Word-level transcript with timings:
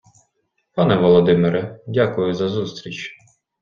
Пане 0.75 0.97
Володимире, 0.97 1.79
дякую 1.87 2.33
за 2.33 2.49
зустріч. 2.49 3.15